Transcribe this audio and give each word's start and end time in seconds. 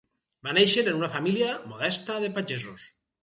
Va 0.45 0.53
néixer 0.57 0.83
en 0.91 0.97
una 0.99 1.09
família 1.17 1.51
modesta 1.73 2.17
de 2.25 2.31
pagesos. 2.39 2.89